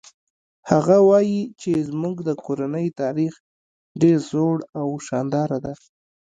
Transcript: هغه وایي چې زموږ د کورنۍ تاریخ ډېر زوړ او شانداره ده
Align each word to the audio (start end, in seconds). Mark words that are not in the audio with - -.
هغه 0.69 0.97
وایي 1.09 1.41
چې 1.61 1.71
زموږ 1.89 2.15
د 2.27 2.29
کورنۍ 2.43 2.87
تاریخ 3.01 3.33
ډېر 4.01 4.17
زوړ 4.31 4.57
او 4.79 4.87
شانداره 5.07 5.57
ده 5.65 5.73